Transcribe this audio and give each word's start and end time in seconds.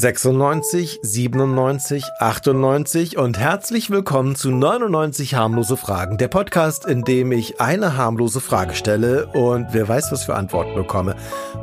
96, 0.00 0.98
97, 1.02 2.04
98 2.20 3.18
und 3.18 3.38
herzlich 3.38 3.90
willkommen 3.90 4.34
zu 4.34 4.50
99 4.50 5.34
harmlose 5.34 5.76
Fragen, 5.76 6.16
der 6.16 6.28
Podcast, 6.28 6.86
in 6.86 7.02
dem 7.02 7.32
ich 7.32 7.60
eine 7.60 7.98
harmlose 7.98 8.40
Frage 8.40 8.74
stelle 8.74 9.26
und 9.26 9.66
wer 9.72 9.86
weiß, 9.86 10.10
was 10.10 10.24
für 10.24 10.36
Antworten 10.36 10.74
bekomme. 10.74 11.16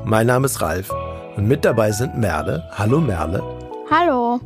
Mein 0.06 0.28
Name 0.28 0.46
ist 0.46 0.62
Ralf 0.62 0.94
und 1.36 1.48
mit 1.48 1.66
dabei 1.66 1.92
sind 1.92 2.16
Merle. 2.16 2.64
Hallo 2.74 3.02
Merle. 3.02 3.42
Hallo. 3.90 4.40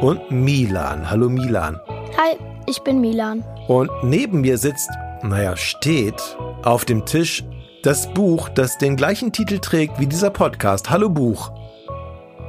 Und 0.00 0.30
Milan. 0.30 1.10
Hallo 1.10 1.28
Milan. 1.28 1.78
Hi, 2.16 2.38
ich 2.66 2.80
bin 2.84 3.02
Milan. 3.02 3.44
Und 3.68 3.90
neben 4.02 4.40
mir 4.40 4.56
sitzt, 4.56 4.88
naja, 5.22 5.58
steht 5.58 6.38
auf 6.62 6.86
dem 6.86 7.04
Tisch 7.04 7.44
das 7.82 8.10
Buch, 8.14 8.48
das 8.48 8.78
den 8.78 8.96
gleichen 8.96 9.30
Titel 9.30 9.58
trägt 9.58 10.00
wie 10.00 10.06
dieser 10.06 10.30
Podcast. 10.30 10.88
Hallo 10.88 11.10
Buch. 11.10 11.52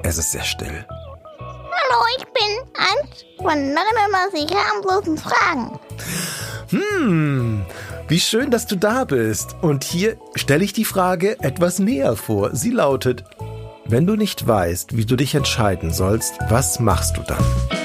Es 0.04 0.18
ist 0.18 0.32
sehr 0.32 0.44
still. 0.44 0.86
Hallo, 1.40 2.04
ich 2.18 2.26
bin 2.26 2.58
eins 2.76 3.26
von 3.38 3.74
99 3.74 4.56
harmlosen 4.56 5.18
Fragen. 5.18 5.80
Hm, 6.70 7.66
wie 8.08 8.20
schön, 8.20 8.52
dass 8.52 8.68
du 8.68 8.76
da 8.76 9.06
bist. 9.06 9.56
Und 9.62 9.84
hier 9.84 10.18
stelle 10.36 10.64
ich 10.64 10.74
die 10.74 10.86
Frage 10.86 11.40
etwas 11.42 11.80
näher 11.80 12.16
vor. 12.16 12.56
Sie 12.56 12.72
lautet, 12.72 13.24
wenn 13.86 14.06
du 14.06 14.16
nicht 14.16 14.48
weißt, 14.48 14.98
wie 14.98 15.06
du 15.06 15.16
dich 15.16 15.36
entscheiden 15.36 15.94
sollst, 15.94 16.34
was 16.50 16.80
machst 16.80 17.18
du 17.18 17.22
dann? 17.22 17.77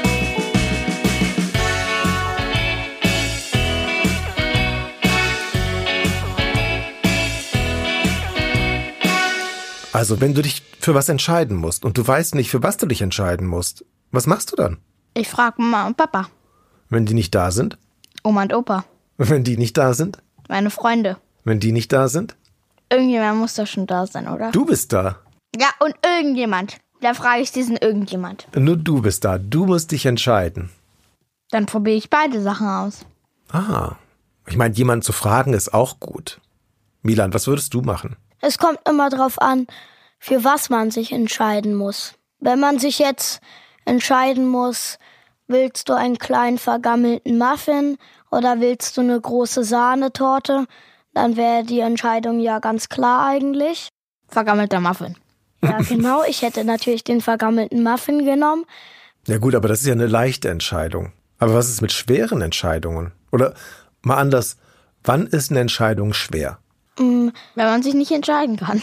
Also, 10.03 10.21
wenn 10.21 10.35
du 10.35 10.43
dich 10.43 10.65
für 10.81 10.97
was 10.97 11.09
entscheiden 11.09 11.57
musst 11.57 11.85
und 11.85 11.97
du 11.97 12.05
weißt 12.05 12.35
nicht, 12.35 12.51
für 12.51 12.61
was 12.61 12.77
du 12.77 12.87
dich 12.87 13.03
entscheiden 13.03 13.47
musst, 13.47 13.85
was 14.11 14.27
machst 14.27 14.51
du 14.51 14.57
dann? 14.57 14.79
Ich 15.15 15.29
frage 15.29 15.63
Mama 15.63 15.87
und 15.87 15.97
Papa. 15.97 16.29
Wenn 16.89 17.07
die 17.07 17.15
nicht 17.15 17.33
da 17.37 17.53
sind? 17.53 17.79
Oma 18.25 18.43
und 18.43 18.53
Opa. 18.53 18.85
Wenn 19.17 19.45
die 19.45 19.57
nicht 19.57 19.79
da 19.79 19.95
sind? 19.95 20.19
Meine 20.49 20.71
Freunde. 20.71 21.19
Wenn 21.45 21.61
die 21.61 21.71
nicht 21.71 21.93
da 21.93 22.09
sind? 22.09 22.35
Irgendjemand 22.91 23.39
muss 23.39 23.55
doch 23.55 23.69
schon 23.69 23.87
da 23.87 24.09
sein, 24.09 24.27
oder? 24.27 24.51
Du 24.51 24.65
bist 24.65 24.93
da. 24.93 25.21
Ja, 25.57 25.69
und 25.79 25.95
irgendjemand. 26.05 26.79
Da 27.01 27.15
frage 27.15 27.43
ich 27.43 27.53
diesen 27.53 27.77
irgendjemand. 27.77 28.49
Nur 28.57 28.77
du 28.77 29.03
bist 29.03 29.25
da. 29.25 29.39
Du 29.39 29.67
musst 29.67 29.93
dich 29.93 30.05
entscheiden. 30.05 30.71
Dann 31.53 31.67
probiere 31.67 31.97
ich 31.97 32.11
beide 32.11 32.43
Sachen 32.43 32.67
aus. 32.67 33.07
Ah. 33.53 33.95
Ich 34.49 34.57
meine, 34.57 34.75
jemanden 34.75 35.03
zu 35.03 35.13
fragen 35.13 35.55
ist 35.55 35.73
auch 35.73 36.01
gut. 36.01 36.41
Milan, 37.03 37.33
was 37.33 37.47
würdest 37.47 37.73
du 37.73 37.83
machen? 37.83 38.17
Es 38.43 38.59
kommt 38.59 38.81
immer 38.89 39.09
drauf 39.09 39.41
an, 39.41 39.67
für 40.19 40.45
was 40.45 40.69
man 40.69 40.91
sich 40.91 41.13
entscheiden 41.13 41.75
muss. 41.75 42.15
Wenn 42.41 42.61
man 42.61 42.79
sich 42.79 42.99
jetzt 42.99 43.41
entscheiden 43.85 44.49
muss, 44.49 44.99
willst 45.47 45.89
du 45.89 45.95
einen 45.95 46.19
kleinen 46.19 46.59
vergammelten 46.59 47.39
Muffin 47.39 47.99
oder 48.31 48.61
willst 48.61 48.97
du 48.97 49.01
eine 49.01 49.21
große 49.21 49.63
Sahnetorte, 49.63 50.67
dann 51.15 51.37
wäre 51.37 51.63
die 51.63 51.81
Entscheidung 51.81 52.41
ja 52.41 52.59
ganz 52.59 52.89
klar 52.89 53.27
eigentlich. 53.27 53.89
Vergammelter 54.29 54.81
Muffin. 54.81 55.17
Ja, 55.63 55.79
genau. 55.89 56.25
Ich 56.25 56.43
hätte 56.43 56.65
natürlich 56.65 57.05
den 57.05 57.21
vergammelten 57.21 57.83
Muffin 57.83 58.25
genommen. 58.25 58.65
Ja 59.29 59.39
gut, 59.39 59.55
aber 59.55 59.69
das 59.69 59.81
ist 59.81 59.87
ja 59.87 59.93
eine 59.93 60.09
leichte 60.09 60.49
Entscheidung. 60.49 61.13
Aber 61.39 61.55
was 61.55 61.69
ist 61.69 61.81
mit 61.81 61.93
schweren 61.93 62.43
Entscheidungen? 62.43 63.13
Oder 63.31 63.55
mal 64.01 64.17
anders, 64.17 64.57
wann 65.05 65.29
ist 65.29 65.51
eine 65.51 65.61
Entscheidung 65.61 66.13
schwer? 66.13 66.59
Wenn 66.97 67.33
man 67.57 67.83
sich 67.83 67.95
nicht 67.95 68.11
entscheiden 68.13 68.57
kann. 68.57 68.83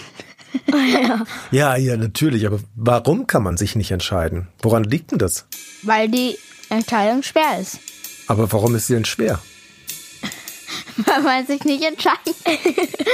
ja. 0.67 1.23
Ja, 1.51 1.75
ja, 1.75 1.97
natürlich. 1.97 2.45
Aber 2.47 2.59
warum 2.75 3.27
kann 3.27 3.43
man 3.43 3.57
sich 3.57 3.75
nicht 3.75 3.91
entscheiden? 3.91 4.47
Woran 4.61 4.83
liegt 4.83 5.11
denn 5.11 5.19
das? 5.19 5.45
Weil 5.83 6.09
die 6.09 6.37
Entscheidung 6.69 7.23
schwer 7.23 7.59
ist. 7.59 7.79
Aber 8.27 8.51
warum 8.51 8.75
ist 8.75 8.87
sie 8.87 8.93
denn 8.93 9.05
schwer? 9.05 9.39
Weil 10.97 11.21
man 11.21 11.47
sich 11.47 11.63
nicht 11.63 11.83
entscheiden 11.83 12.33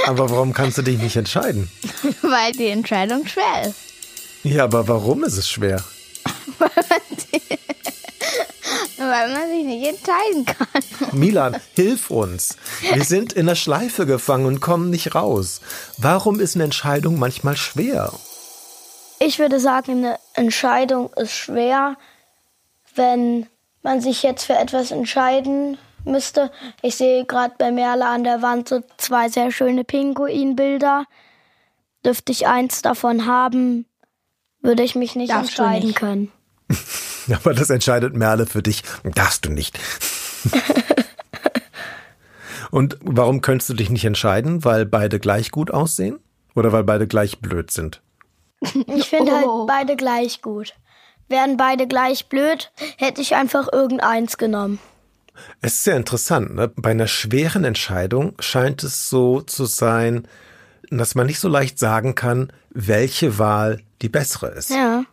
Aber 0.06 0.28
warum 0.30 0.52
kannst 0.52 0.78
du 0.78 0.82
dich 0.82 0.98
nicht 0.98 1.16
entscheiden? 1.16 1.70
Weil 2.22 2.52
die 2.52 2.68
Entscheidung 2.68 3.26
schwer 3.26 3.66
ist. 3.68 3.76
Ja, 4.42 4.64
aber 4.64 4.86
warum 4.88 5.24
ist 5.24 5.36
es 5.36 5.48
schwer? 5.48 5.82
Weil 6.58 6.70
man 6.74 7.00
sich 9.48 9.64
nicht 9.64 9.86
entscheiden 9.88 10.44
kann. 10.44 11.18
Milan, 11.18 11.56
hilf 11.74 12.10
uns. 12.10 12.56
Wir 12.92 13.04
sind 13.04 13.32
in 13.32 13.46
der 13.46 13.54
Schleife 13.54 14.06
gefangen 14.06 14.46
und 14.46 14.60
kommen 14.60 14.90
nicht 14.90 15.14
raus. 15.14 15.60
Warum 15.98 16.40
ist 16.40 16.54
eine 16.54 16.64
Entscheidung 16.64 17.18
manchmal 17.18 17.56
schwer? 17.56 18.12
Ich 19.18 19.38
würde 19.38 19.60
sagen, 19.60 19.92
eine 20.04 20.18
Entscheidung 20.34 21.12
ist 21.14 21.32
schwer, 21.32 21.96
wenn 22.94 23.46
man 23.82 24.00
sich 24.00 24.22
jetzt 24.22 24.44
für 24.44 24.54
etwas 24.54 24.90
entscheiden 24.90 25.78
müsste. 26.04 26.50
Ich 26.82 26.96
sehe 26.96 27.24
gerade 27.24 27.54
bei 27.58 27.70
Merle 27.70 28.06
an 28.06 28.24
der 28.24 28.42
Wand 28.42 28.68
so 28.68 28.82
zwei 28.96 29.28
sehr 29.28 29.50
schöne 29.50 29.84
Pinguinbilder. 29.84 31.04
Dürfte 32.04 32.32
ich 32.32 32.46
eins 32.46 32.82
davon 32.82 33.26
haben, 33.26 33.86
würde 34.60 34.82
ich 34.82 34.94
mich 34.94 35.16
nicht 35.16 35.32
Darfst 35.32 35.58
entscheiden 35.58 35.88
nicht. 35.88 35.98
können. 35.98 36.32
Aber 37.34 37.54
das 37.54 37.70
entscheidet 37.70 38.14
Merle 38.14 38.46
für 38.46 38.62
dich. 38.62 38.82
Darfst 39.14 39.44
du 39.44 39.50
nicht. 39.50 39.78
Und 42.70 42.98
warum 43.00 43.40
könntest 43.40 43.70
du 43.70 43.74
dich 43.74 43.90
nicht 43.90 44.04
entscheiden? 44.04 44.64
Weil 44.64 44.86
beide 44.86 45.18
gleich 45.20 45.50
gut 45.50 45.70
aussehen? 45.70 46.18
Oder 46.54 46.72
weil 46.72 46.84
beide 46.84 47.06
gleich 47.06 47.38
blöd 47.40 47.70
sind? 47.70 48.02
Ich 48.60 49.08
finde 49.08 49.32
Oh. 49.32 49.60
halt 49.60 49.68
beide 49.68 49.96
gleich 49.96 50.42
gut. 50.42 50.74
Wären 51.28 51.56
beide 51.56 51.86
gleich 51.86 52.28
blöd, 52.28 52.70
hätte 52.98 53.20
ich 53.20 53.34
einfach 53.34 53.68
irgendeins 53.72 54.38
genommen. 54.38 54.78
Es 55.60 55.74
ist 55.74 55.84
sehr 55.84 55.96
interessant. 55.96 56.54
Ne? 56.54 56.68
Bei 56.76 56.90
einer 56.90 57.08
schweren 57.08 57.64
Entscheidung 57.64 58.34
scheint 58.40 58.82
es 58.84 59.08
so 59.08 59.40
zu 59.42 59.66
sein, 59.66 60.26
dass 60.90 61.14
man 61.14 61.26
nicht 61.26 61.40
so 61.40 61.48
leicht 61.48 61.78
sagen 61.78 62.14
kann, 62.14 62.52
welche 62.70 63.38
Wahl 63.38 63.80
die 64.02 64.08
bessere 64.08 64.48
ist. 64.48 64.70
Ja. 64.70 65.04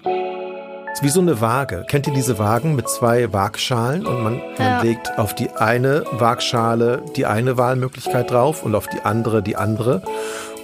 Es 0.94 1.00
ist 1.00 1.06
wie 1.06 1.10
so 1.10 1.22
eine 1.22 1.42
Waage. 1.42 1.86
Kennt 1.88 2.06
ihr 2.06 2.14
diese 2.14 2.38
Wagen 2.38 2.76
mit 2.76 2.88
zwei 2.88 3.34
Waagschalen 3.34 4.06
und 4.06 4.22
man, 4.22 4.40
man 4.60 4.84
legt 4.84 5.18
auf 5.18 5.34
die 5.34 5.50
eine 5.50 6.04
Waagschale 6.12 7.02
die 7.16 7.26
eine 7.26 7.58
Wahlmöglichkeit 7.58 8.30
drauf 8.30 8.62
und 8.62 8.76
auf 8.76 8.86
die 8.86 9.02
andere 9.02 9.42
die 9.42 9.56
andere. 9.56 10.04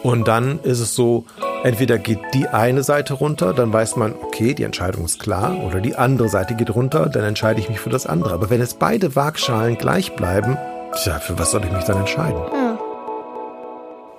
Und 0.04 0.28
dann 0.28 0.60
ist 0.60 0.82
es 0.82 0.94
so, 0.94 1.26
entweder 1.64 1.98
geht 1.98 2.20
die 2.36 2.48
eine 2.48 2.84
Seite 2.84 3.16
runter, 3.16 3.56
dann 3.56 3.74
weiß 3.74 3.96
man, 3.96 4.14
okay, 4.22 4.54
die 4.54 4.62
Entscheidung 4.62 5.06
ist 5.06 5.20
klar, 5.20 5.58
oder 5.64 5.82
die 5.82 5.96
andere 5.96 6.30
Seite 6.30 6.54
geht 6.54 6.76
runter, 6.76 7.08
dann 7.08 7.24
entscheide 7.24 7.60
ich 7.60 7.68
mich 7.68 7.80
für 7.80 7.90
das 7.90 8.06
andere. 8.06 8.36
Aber 8.36 8.52
wenn 8.52 8.62
jetzt 8.62 8.78
beide 8.78 9.16
Waagschalen 9.16 9.80
gleich 9.80 10.16
bleiben, 10.16 10.60
tja, 10.94 11.18
für 11.18 11.40
was 11.40 11.50
soll 11.50 11.66
ich 11.66 11.72
mich 11.72 11.86
dann 11.86 11.98
entscheiden? 11.98 12.40
Ja. 12.54 12.80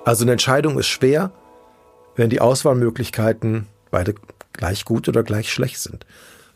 Also 0.04 0.25
eine 0.25 0.32
Entscheidung 0.32 0.77
ist 0.77 0.88
schwer, 0.88 1.31
wenn 2.16 2.31
die 2.31 2.41
Auswahlmöglichkeiten 2.41 3.69
beide 3.92 4.15
gleich 4.53 4.84
gut 4.84 5.09
oder 5.09 5.22
gleich 5.22 5.53
schlecht 5.53 5.81
sind. 5.81 6.06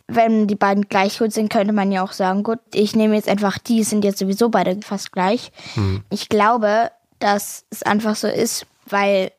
Wenn 0.06 0.46
die 0.46 0.56
beiden 0.56 0.88
gleich 0.88 1.18
gut 1.18 1.32
sind, 1.32 1.50
könnte 1.50 1.72
man 1.72 1.90
ja 1.90 2.02
auch 2.02 2.12
sagen, 2.12 2.42
gut, 2.42 2.58
ich 2.74 2.94
nehme 2.94 3.14
jetzt 3.14 3.28
einfach 3.28 3.58
die, 3.58 3.84
sind 3.84 4.04
jetzt 4.04 4.18
sowieso 4.18 4.50
beide 4.50 4.80
fast 4.82 5.12
gleich. 5.12 5.50
Ich 6.10 6.28
glaube, 6.28 6.90
dass 7.20 7.64
es 7.70 7.82
einfach 7.82 8.16
so 8.16 8.28
ist, 8.28 8.66
weil 8.86 9.32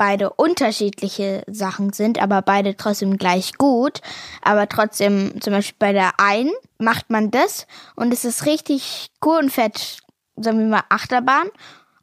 beide 0.00 0.30
unterschiedliche 0.30 1.44
Sachen 1.46 1.92
sind, 1.92 2.22
aber 2.22 2.40
beide 2.40 2.74
trotzdem 2.74 3.18
gleich 3.18 3.58
gut. 3.58 4.00
Aber 4.40 4.66
trotzdem, 4.66 5.40
zum 5.42 5.52
Beispiel 5.52 5.76
bei 5.78 5.92
der 5.92 6.18
einen 6.18 6.52
macht 6.78 7.10
man 7.10 7.30
das 7.30 7.66
und 7.96 8.12
es 8.12 8.24
ist 8.24 8.46
richtig 8.46 9.10
cool 9.22 9.40
und 9.42 9.52
fett, 9.52 9.98
sagen 10.36 10.58
wir 10.58 10.66
mal 10.66 10.84
Achterbahn. 10.88 11.50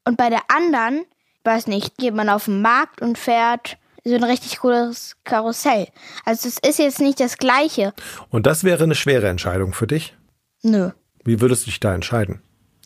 Und 0.05 0.15
bei 0.15 0.29
der 0.29 0.43
anderen, 0.47 1.05
weiß 1.43 1.65
nicht, 1.65 1.97
geht 1.97 2.13
man 2.13 2.29
auf 2.29 2.45
den 2.45 2.61
Markt 2.61 3.01
und 3.01 3.17
fährt 3.17 3.77
so 4.07 4.15
ein 4.15 4.23
richtig 4.23 4.59
cooles 4.59 5.15
Karussell. 5.23 5.87
Also 6.25 6.47
es 6.47 6.57
ist 6.59 6.79
jetzt 6.79 6.99
nicht 6.99 7.19
das 7.19 7.37
gleiche. 7.37 7.93
Und 8.29 8.45
das 8.45 8.63
wäre 8.63 8.83
eine 8.83 8.95
schwere 8.95 9.27
Entscheidung 9.27 9.73
für 9.73 9.87
dich. 9.87 10.15
Nö. 10.63 10.91
Wie 11.23 11.41
würdest 11.41 11.63
du 11.63 11.65
dich 11.65 11.79
da 11.79 11.93
entscheiden? 11.93 12.41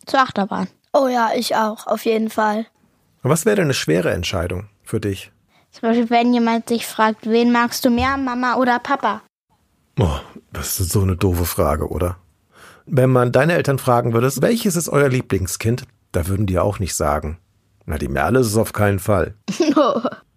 Zur 0.06 0.20
Achterbahn. 0.20 0.68
Oh 0.94 1.08
ja, 1.08 1.30
ich 1.36 1.56
auch, 1.56 1.88
auf 1.88 2.06
jeden 2.06 2.30
Fall. 2.30 2.66
Und 3.24 3.30
was 3.30 3.46
wäre 3.46 3.58
denn 3.58 3.66
eine 3.66 3.74
schwere 3.74 4.12
Entscheidung 4.12 4.70
für 4.84 5.00
dich? 5.00 5.32
Zum 5.72 5.82
Beispiel, 5.84 6.10
wenn 6.10 6.34
jemand 6.34 6.68
sich 6.68 6.86
fragt, 6.86 7.30
wen 7.30 7.52
magst 7.52 7.86
du 7.86 7.90
mehr, 7.90 8.18
Mama 8.18 8.56
oder 8.56 8.80
Papa? 8.80 9.22
Oh, 10.00 10.20
das 10.52 10.80
ist 10.80 10.92
so 10.92 11.02
eine 11.02 11.16
doofe 11.16 11.46
Frage, 11.46 11.88
oder? 11.88 12.18
Wenn 12.86 13.10
man 13.10 13.32
deine 13.32 13.54
Eltern 13.54 13.80
fragen 13.80 14.14
würde, 14.14 14.32
welches 14.42 14.76
ist 14.76 14.90
euer 14.90 15.08
Lieblingskind, 15.08 15.84
da 16.12 16.28
würden 16.28 16.46
die 16.46 16.60
auch 16.60 16.80
nicht 16.80 16.96
sagen. 16.96 17.40
Na, 17.86 17.98
die 17.98 18.10
Merle 18.10 18.40
ist 18.40 18.48
es 18.48 18.58
auf 18.58 18.74
keinen 18.74 19.00
Fall. 19.00 19.36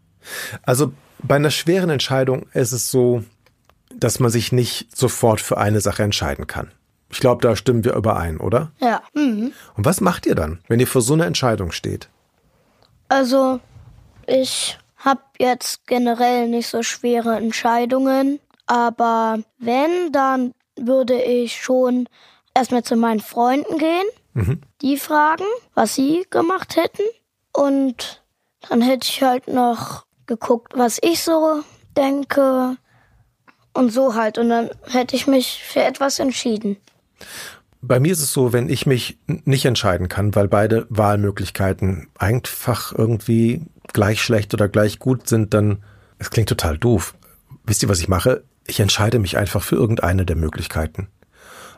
Also 0.62 0.92
bei 1.22 1.36
einer 1.36 1.50
schweren 1.50 1.90
Entscheidung 1.90 2.46
ist 2.52 2.72
es 2.72 2.90
so, 2.90 3.24
dass 3.94 4.20
man 4.20 4.30
sich 4.30 4.52
nicht 4.52 4.96
sofort 4.96 5.40
für 5.40 5.58
eine 5.58 5.80
Sache 5.80 6.02
entscheiden 6.02 6.46
kann. 6.46 6.70
Ich 7.10 7.20
glaube, 7.20 7.42
da 7.42 7.54
stimmen 7.54 7.84
wir 7.84 7.94
überein, 7.94 8.38
oder? 8.38 8.72
Ja. 8.80 9.02
Mhm. 9.14 9.52
Und 9.76 9.84
was 9.84 10.00
macht 10.00 10.26
ihr 10.26 10.34
dann, 10.34 10.58
wenn 10.68 10.80
ihr 10.80 10.86
vor 10.86 11.00
so 11.00 11.14
einer 11.14 11.26
Entscheidung 11.26 11.70
steht? 11.70 12.08
Also, 13.08 13.60
ich 14.26 14.78
habe 14.96 15.22
jetzt 15.38 15.86
generell 15.86 16.48
nicht 16.48 16.66
so 16.66 16.82
schwere 16.82 17.36
Entscheidungen. 17.36 18.40
Aber 18.66 19.38
wenn, 19.58 20.10
dann 20.12 20.54
würde 20.76 21.20
ich 21.22 21.60
schon 21.60 22.08
erstmal 22.54 22.82
zu 22.82 22.96
meinen 22.96 23.20
Freunden 23.20 23.78
gehen, 23.78 24.06
mhm. 24.32 24.60
die 24.80 24.96
fragen, 24.96 25.44
was 25.74 25.94
sie 25.94 26.26
gemacht 26.30 26.76
hätten. 26.76 27.02
Und 27.52 28.24
dann 28.68 28.80
hätte 28.80 29.06
ich 29.08 29.22
halt 29.22 29.46
noch 29.48 30.06
geguckt, 30.26 30.72
was 30.76 30.98
ich 31.02 31.22
so 31.22 31.62
denke. 31.96 32.76
Und 33.72 33.92
so 33.92 34.14
halt. 34.14 34.38
Und 34.38 34.50
dann 34.50 34.70
hätte 34.84 35.16
ich 35.16 35.26
mich 35.26 35.62
für 35.64 35.82
etwas 35.82 36.20
entschieden. 36.20 36.76
Bei 37.82 38.00
mir 38.00 38.12
ist 38.12 38.20
es 38.20 38.32
so, 38.32 38.52
wenn 38.52 38.68
ich 38.68 38.86
mich 38.86 39.18
nicht 39.26 39.64
entscheiden 39.64 40.08
kann, 40.08 40.34
weil 40.34 40.48
beide 40.48 40.86
Wahlmöglichkeiten 40.88 42.08
einfach 42.16 42.96
irgendwie 42.96 43.66
gleich 43.92 44.22
schlecht 44.22 44.54
oder 44.54 44.68
gleich 44.68 44.98
gut 44.98 45.28
sind, 45.28 45.52
dann, 45.52 45.82
es 46.18 46.30
klingt 46.30 46.48
total 46.48 46.78
doof. 46.78 47.14
Wisst 47.64 47.82
ihr, 47.82 47.88
was 47.88 48.00
ich 48.00 48.08
mache? 48.08 48.44
Ich 48.66 48.80
entscheide 48.80 49.18
mich 49.18 49.36
einfach 49.36 49.62
für 49.62 49.76
irgendeine 49.76 50.24
der 50.24 50.36
Möglichkeiten. 50.36 51.08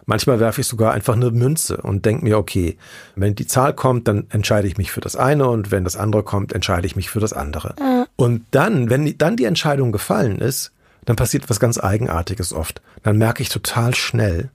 Manchmal 0.09 0.39
werfe 0.39 0.61
ich 0.61 0.69
sogar 0.69 0.93
einfach 0.93 1.15
eine 1.15 1.33
Münze 1.33 1.79
und 1.79 2.07
denke 2.07 2.25
mir, 2.25 2.39
okay, 2.39 2.79
wenn 3.17 3.35
die 3.35 3.49
Zahl 3.49 3.75
kommt, 3.75 4.07
dann 4.07 4.27
entscheide 4.31 4.69
ich 4.69 4.79
mich 4.79 4.93
für 4.93 5.01
das 5.01 5.17
eine 5.17 5.49
und 5.49 5.73
wenn 5.73 5.83
das 5.83 5.97
andere 5.97 6.23
kommt, 6.23 6.53
entscheide 6.53 6.87
ich 6.87 6.95
mich 6.95 7.11
für 7.11 7.19
das 7.19 7.33
andere. 7.33 7.75
Mhm. 7.81 8.07
Und 8.15 8.47
dann, 8.53 8.89
wenn 8.89 9.19
dann 9.19 9.37
die 9.37 9.45
Entscheidung 9.45 9.91
gefallen 9.91 10.39
ist, 10.39 10.73
dann 11.05 11.17
passiert 11.17 11.51
was 11.51 11.59
ganz 11.59 11.79
Eigenartiges 11.79 12.53
oft. 12.53 12.83
Dann 13.03 13.19
merke 13.19 13.43
ich 13.43 13.49
total 13.49 13.97
schnell, 13.97 14.51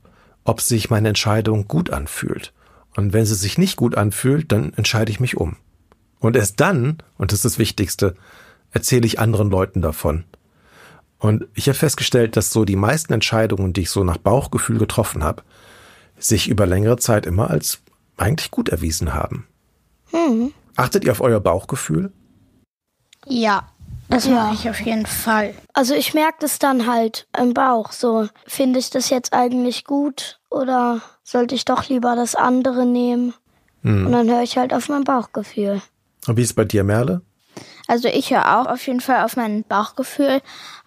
ob 0.46 0.62
sich 0.62 0.90
meine 0.90 1.10
Entscheidung 1.10 1.68
gut 1.68 1.92
anfühlt. 1.92 2.54
Und 2.96 3.12
wenn 3.12 3.26
sie 3.26 3.36
sich 3.36 3.58
nicht 3.58 3.76
gut 3.76 3.96
anfühlt, 3.96 4.52
dann 4.54 4.74
entscheide 4.74 5.12
ich 5.12 5.20
mich 5.20 5.36
um. 5.36 5.58
Und 6.20 6.38
erst 6.38 6.62
dann, 6.62 6.98
und 7.18 7.32
das 7.32 7.40
ist 7.40 7.46
das 7.46 7.60
Wichtigste, 7.60 8.16
erzähle 8.72 9.06
ich 9.06 9.20
anderen 9.20 9.50
Leuten 9.50 9.82
davon. 9.82 10.24
Und 11.22 11.48
ich 11.54 11.68
habe 11.68 11.78
festgestellt, 11.78 12.36
dass 12.36 12.52
so 12.52 12.66
die 12.66 12.76
meisten 12.76 13.14
Entscheidungen, 13.14 13.74
die 13.74 13.82
ich 13.82 13.92
so 13.92 14.04
nach 14.04 14.18
Bauchgefühl 14.18 14.80
getroffen 14.80 15.24
habe, 15.24 15.44
sich 16.18 16.50
über 16.50 16.66
längere 16.66 16.98
Zeit 16.98 17.28
immer 17.28 17.52
als 17.52 17.80
eigentlich 18.18 18.50
gut 18.50 18.70
erwiesen 18.70 19.14
haben. 19.14 19.48
Hm. 20.10 20.52
Achtet 20.76 21.06
ihr 21.06 21.12
auf 21.12 21.22
euer 21.22 21.40
Bauchgefühl? 21.40 22.12
Ja, 23.28 23.70
das 24.10 24.26
ja. 24.26 24.34
mache 24.34 24.56
ich 24.56 24.68
auf 24.68 24.80
jeden 24.82 25.06
Fall. 25.06 25.54
Also 25.74 25.94
ich 25.94 26.16
merke 26.16 26.38
das 26.40 26.58
dann 26.58 26.88
halt 26.88 27.28
im 27.40 27.54
Bauch. 27.54 27.92
So, 27.92 28.28
finde 28.48 28.80
ich 28.80 28.90
das 28.90 29.12
jetzt 29.12 29.32
eigentlich 29.32 29.86
gut 29.86 30.40
oder 30.50 31.02
sollte 31.24 31.54
ich 31.54 31.66
doch 31.66 31.88
lieber 31.88 32.16
das 32.16 32.34
andere 32.34 32.88
nehmen? 32.88 33.36
Hm. 33.84 34.08
Und 34.08 34.12
dann 34.12 34.28
höre 34.28 34.42
ich 34.42 34.58
halt 34.58 34.74
auf 34.74 34.90
mein 34.90 35.04
Bauchgefühl. 35.04 35.84
Und 36.26 36.38
wie 36.38 36.42
ist 36.42 36.50
es 36.50 36.56
bei 36.56 36.66
dir, 36.66 36.84
Merle? 36.84 37.22
Also 37.88 38.08
ich 38.08 38.32
höre 38.32 38.60
auch 38.60 38.68
auf 38.68 38.88
jeden 38.88 39.02
Fall 39.02 39.24
auf 39.24 39.36
mein 39.36 39.64
Bauchgefühl, 39.64 40.42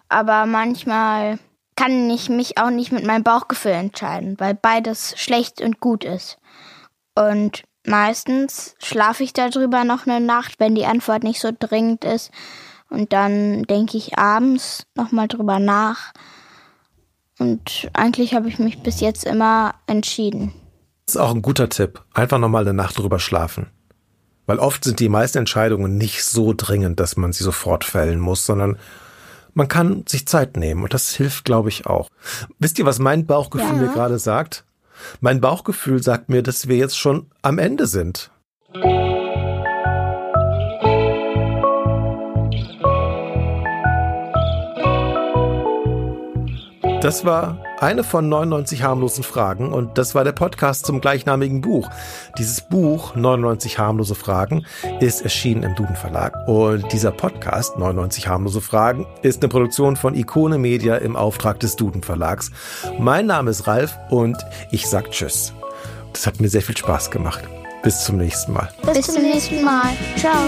aber 0.09 0.45
manchmal 0.45 1.39
kann 1.75 2.09
ich 2.09 2.29
mich 2.29 2.57
auch 2.57 2.69
nicht 2.69 2.91
mit 2.91 3.05
meinem 3.05 3.23
Bauchgefühl 3.23 3.73
entscheiden, 3.73 4.35
weil 4.39 4.53
beides 4.53 5.13
schlecht 5.17 5.61
und 5.61 5.79
gut 5.79 6.03
ist. 6.03 6.37
Und 7.15 7.63
meistens 7.85 8.75
schlafe 8.81 9.23
ich 9.23 9.33
darüber 9.33 9.83
noch 9.83 10.07
eine 10.07 10.25
Nacht, 10.25 10.59
wenn 10.59 10.75
die 10.75 10.85
Antwort 10.85 11.23
nicht 11.23 11.41
so 11.41 11.51
dringend 11.57 12.05
ist 12.05 12.31
und 12.89 13.13
dann 13.13 13.63
denke 13.63 13.97
ich 13.97 14.17
abends 14.17 14.85
nochmal 14.95 15.27
drüber 15.27 15.59
nach. 15.59 16.13
Und 17.39 17.89
eigentlich 17.93 18.33
habe 18.33 18.47
ich 18.47 18.59
mich 18.59 18.81
bis 18.81 19.01
jetzt 19.01 19.25
immer 19.25 19.75
entschieden. 19.87 20.53
Das 21.05 21.15
ist 21.15 21.21
auch 21.21 21.33
ein 21.35 21.41
guter 21.41 21.69
Tipp. 21.69 22.01
Einfach 22.13 22.39
nochmal 22.39 22.63
eine 22.63 22.73
Nacht 22.73 22.97
drüber 22.97 23.19
schlafen. 23.19 23.69
Weil 24.45 24.59
oft 24.59 24.83
sind 24.83 24.99
die 24.99 25.09
meisten 25.09 25.39
Entscheidungen 25.39 25.97
nicht 25.97 26.23
so 26.23 26.53
dringend, 26.55 26.99
dass 26.99 27.17
man 27.17 27.33
sie 27.33 27.43
sofort 27.43 27.83
fällen 27.83 28.19
muss, 28.19 28.45
sondern 28.45 28.77
man 29.55 29.67
kann 29.69 30.03
sich 30.05 30.27
Zeit 30.27 30.57
nehmen 30.57 30.83
und 30.83 30.93
das 30.93 31.15
hilft, 31.15 31.45
glaube 31.45 31.69
ich, 31.69 31.87
auch. 31.87 32.09
Wisst 32.59 32.77
ihr, 32.77 32.85
was 32.85 32.99
mein 32.99 33.25
Bauchgefühl 33.25 33.77
ja. 33.77 33.81
mir 33.81 33.87
gerade 33.87 34.19
sagt? 34.19 34.65
Mein 35.21 35.41
Bauchgefühl 35.41 36.03
sagt 36.03 36.29
mir, 36.29 36.43
dass 36.43 36.67
wir 36.67 36.77
jetzt 36.77 36.97
schon 36.97 37.27
am 37.41 37.57
Ende 37.57 37.87
sind. 37.87 38.31
Das 47.01 47.23
war 47.23 47.64
eine 47.79 48.03
von 48.03 48.29
99 48.29 48.83
harmlosen 48.83 49.23
Fragen 49.23 49.73
und 49.73 49.97
das 49.97 50.15
war 50.15 50.23
der 50.23 50.31
Podcast 50.31 50.85
zum 50.85 51.01
gleichnamigen 51.01 51.61
Buch. 51.61 51.89
Dieses 52.37 52.61
Buch 52.61 53.15
99 53.15 53.77
harmlose 53.77 54.15
Fragen 54.15 54.65
ist 54.99 55.21
erschienen 55.21 55.63
im 55.63 55.75
Duden 55.75 55.95
Verlag 55.95 56.47
und 56.47 56.91
dieser 56.91 57.11
Podcast 57.11 57.77
99 57.77 58.27
harmlose 58.27 58.61
Fragen 58.61 59.05
ist 59.21 59.41
eine 59.41 59.49
Produktion 59.49 59.95
von 59.95 60.15
Ikone 60.15 60.57
Media 60.57 60.95
im 60.95 61.15
Auftrag 61.15 61.59
des 61.59 61.75
Duden 61.75 62.03
Verlags. 62.03 62.51
Mein 62.99 63.25
Name 63.25 63.51
ist 63.51 63.67
Ralf 63.67 63.97
und 64.09 64.37
ich 64.71 64.87
sag 64.87 65.11
Tschüss. 65.11 65.53
Das 66.13 66.25
hat 66.27 66.39
mir 66.39 66.49
sehr 66.49 66.61
viel 66.61 66.77
Spaß 66.77 67.11
gemacht. 67.11 67.43
Bis 67.83 68.03
zum 68.03 68.17
nächsten 68.17 68.53
Mal. 68.53 68.69
Bis 68.93 69.05
zum 69.07 69.21
nächsten 69.21 69.63
Mal. 69.63 69.89
Ciao. 70.17 70.47